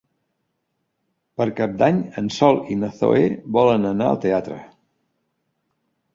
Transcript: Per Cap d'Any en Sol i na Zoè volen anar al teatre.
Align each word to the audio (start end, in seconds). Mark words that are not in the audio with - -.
Per 1.41 1.45
Cap 1.59 1.75
d'Any 1.81 1.99
en 2.21 2.31
Sol 2.39 2.57
i 2.77 2.79
na 2.85 2.91
Zoè 3.03 3.21
volen 3.59 3.87
anar 3.93 4.09
al 4.15 4.19
teatre. 4.27 4.59